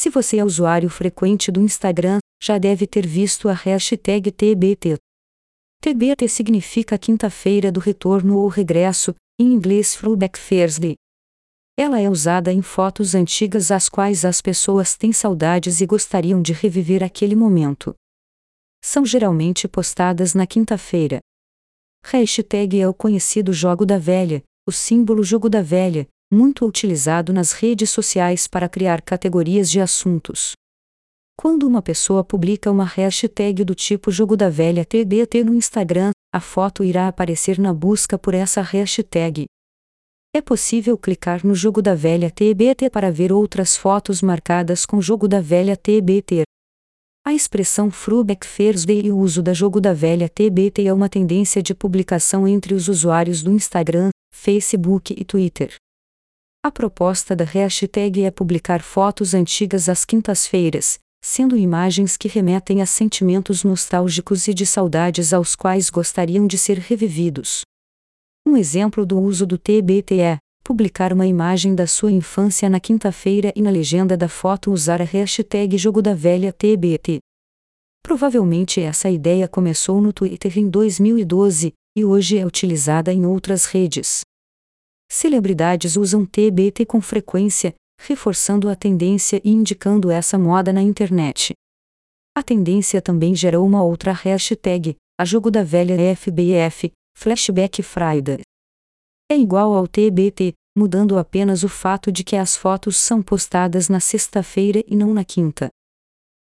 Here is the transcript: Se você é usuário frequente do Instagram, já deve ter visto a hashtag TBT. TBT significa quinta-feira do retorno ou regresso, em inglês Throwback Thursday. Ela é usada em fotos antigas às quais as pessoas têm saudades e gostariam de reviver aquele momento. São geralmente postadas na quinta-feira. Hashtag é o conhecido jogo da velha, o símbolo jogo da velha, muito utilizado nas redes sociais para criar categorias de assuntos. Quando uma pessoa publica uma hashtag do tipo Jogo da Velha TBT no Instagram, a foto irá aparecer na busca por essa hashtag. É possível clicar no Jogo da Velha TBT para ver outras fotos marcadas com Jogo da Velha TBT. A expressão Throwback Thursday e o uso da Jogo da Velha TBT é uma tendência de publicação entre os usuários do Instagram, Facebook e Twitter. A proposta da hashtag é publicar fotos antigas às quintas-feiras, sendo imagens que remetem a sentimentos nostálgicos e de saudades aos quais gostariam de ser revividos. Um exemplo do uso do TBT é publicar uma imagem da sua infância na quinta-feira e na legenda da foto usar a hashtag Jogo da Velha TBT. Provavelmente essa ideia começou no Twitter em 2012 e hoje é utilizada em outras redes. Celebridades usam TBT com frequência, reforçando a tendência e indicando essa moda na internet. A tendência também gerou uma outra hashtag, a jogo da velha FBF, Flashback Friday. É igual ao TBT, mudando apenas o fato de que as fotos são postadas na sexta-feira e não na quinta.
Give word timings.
Se 0.00 0.10
você 0.10 0.36
é 0.36 0.44
usuário 0.44 0.88
frequente 0.88 1.50
do 1.50 1.60
Instagram, 1.60 2.20
já 2.40 2.56
deve 2.56 2.86
ter 2.86 3.04
visto 3.04 3.48
a 3.48 3.52
hashtag 3.52 4.30
TBT. 4.30 4.96
TBT 5.82 6.28
significa 6.28 6.96
quinta-feira 6.96 7.72
do 7.72 7.80
retorno 7.80 8.38
ou 8.38 8.46
regresso, 8.46 9.12
em 9.40 9.52
inglês 9.52 9.96
Throwback 9.96 10.38
Thursday. 10.38 10.94
Ela 11.76 11.98
é 11.98 12.08
usada 12.08 12.52
em 12.52 12.62
fotos 12.62 13.16
antigas 13.16 13.72
às 13.72 13.88
quais 13.88 14.24
as 14.24 14.40
pessoas 14.40 14.96
têm 14.96 15.12
saudades 15.12 15.80
e 15.80 15.86
gostariam 15.86 16.40
de 16.40 16.52
reviver 16.52 17.02
aquele 17.02 17.34
momento. 17.34 17.92
São 18.80 19.04
geralmente 19.04 19.66
postadas 19.66 20.32
na 20.32 20.46
quinta-feira. 20.46 21.18
Hashtag 22.04 22.80
é 22.80 22.86
o 22.86 22.94
conhecido 22.94 23.52
jogo 23.52 23.84
da 23.84 23.98
velha, 23.98 24.44
o 24.64 24.70
símbolo 24.70 25.24
jogo 25.24 25.50
da 25.50 25.60
velha, 25.60 26.06
muito 26.30 26.66
utilizado 26.66 27.32
nas 27.32 27.52
redes 27.52 27.90
sociais 27.90 28.46
para 28.46 28.68
criar 28.68 29.00
categorias 29.02 29.70
de 29.70 29.80
assuntos. 29.80 30.52
Quando 31.36 31.66
uma 31.66 31.80
pessoa 31.80 32.24
publica 32.24 32.70
uma 32.70 32.84
hashtag 32.84 33.64
do 33.64 33.74
tipo 33.74 34.10
Jogo 34.10 34.36
da 34.36 34.50
Velha 34.50 34.84
TBT 34.84 35.44
no 35.44 35.54
Instagram, 35.54 36.10
a 36.34 36.40
foto 36.40 36.82
irá 36.84 37.08
aparecer 37.08 37.58
na 37.58 37.72
busca 37.72 38.18
por 38.18 38.34
essa 38.34 38.60
hashtag. 38.60 39.46
É 40.34 40.42
possível 40.42 40.98
clicar 40.98 41.46
no 41.46 41.54
Jogo 41.54 41.80
da 41.80 41.94
Velha 41.94 42.30
TBT 42.30 42.90
para 42.90 43.10
ver 43.10 43.32
outras 43.32 43.76
fotos 43.76 44.20
marcadas 44.20 44.84
com 44.84 45.00
Jogo 45.00 45.26
da 45.26 45.40
Velha 45.40 45.76
TBT. 45.76 46.42
A 47.24 47.32
expressão 47.32 47.90
Throwback 47.90 48.46
Thursday 48.46 49.06
e 49.06 49.12
o 49.12 49.18
uso 49.18 49.42
da 49.42 49.54
Jogo 49.54 49.80
da 49.80 49.92
Velha 49.92 50.28
TBT 50.28 50.86
é 50.86 50.92
uma 50.92 51.08
tendência 51.08 51.62
de 51.62 51.74
publicação 51.74 52.48
entre 52.48 52.74
os 52.74 52.88
usuários 52.88 53.42
do 53.42 53.52
Instagram, 53.52 54.10
Facebook 54.34 55.14
e 55.16 55.24
Twitter. 55.24 55.74
A 56.60 56.72
proposta 56.72 57.36
da 57.36 57.44
hashtag 57.44 58.24
é 58.24 58.32
publicar 58.32 58.82
fotos 58.82 59.32
antigas 59.32 59.88
às 59.88 60.04
quintas-feiras, 60.04 60.98
sendo 61.24 61.56
imagens 61.56 62.16
que 62.16 62.26
remetem 62.26 62.82
a 62.82 62.86
sentimentos 62.86 63.62
nostálgicos 63.62 64.48
e 64.48 64.54
de 64.54 64.66
saudades 64.66 65.32
aos 65.32 65.54
quais 65.54 65.88
gostariam 65.88 66.48
de 66.48 66.58
ser 66.58 66.78
revividos. 66.78 67.60
Um 68.44 68.56
exemplo 68.56 69.06
do 69.06 69.20
uso 69.20 69.46
do 69.46 69.56
TBT 69.56 70.18
é 70.18 70.38
publicar 70.64 71.12
uma 71.12 71.28
imagem 71.28 71.76
da 71.76 71.86
sua 71.86 72.10
infância 72.10 72.68
na 72.68 72.80
quinta-feira 72.80 73.52
e 73.54 73.62
na 73.62 73.70
legenda 73.70 74.16
da 74.16 74.28
foto 74.28 74.72
usar 74.72 75.00
a 75.00 75.04
hashtag 75.04 75.78
Jogo 75.78 76.02
da 76.02 76.12
Velha 76.12 76.52
TBT. 76.52 77.20
Provavelmente 78.02 78.80
essa 78.80 79.08
ideia 79.08 79.46
começou 79.46 80.00
no 80.00 80.12
Twitter 80.12 80.58
em 80.58 80.68
2012 80.68 81.72
e 81.96 82.04
hoje 82.04 82.36
é 82.36 82.44
utilizada 82.44 83.12
em 83.12 83.24
outras 83.24 83.64
redes. 83.64 84.22
Celebridades 85.10 85.96
usam 85.96 86.26
TBT 86.26 86.84
com 86.84 87.00
frequência, 87.00 87.74
reforçando 88.00 88.68
a 88.68 88.76
tendência 88.76 89.40
e 89.42 89.50
indicando 89.50 90.10
essa 90.10 90.38
moda 90.38 90.72
na 90.72 90.82
internet. 90.82 91.54
A 92.36 92.42
tendência 92.42 93.00
também 93.00 93.34
gerou 93.34 93.66
uma 93.66 93.82
outra 93.82 94.12
hashtag, 94.12 94.96
a 95.18 95.24
jogo 95.24 95.50
da 95.50 95.64
velha 95.64 95.96
FBF, 96.14 96.92
Flashback 97.16 97.82
Friday. 97.82 98.42
É 99.30 99.36
igual 99.36 99.74
ao 99.74 99.88
TBT, 99.88 100.52
mudando 100.76 101.18
apenas 101.18 101.64
o 101.64 101.68
fato 101.68 102.12
de 102.12 102.22
que 102.22 102.36
as 102.36 102.56
fotos 102.56 102.96
são 102.96 103.20
postadas 103.20 103.88
na 103.88 103.98
sexta-feira 103.98 104.84
e 104.86 104.94
não 104.94 105.12
na 105.12 105.24
quinta. 105.24 105.68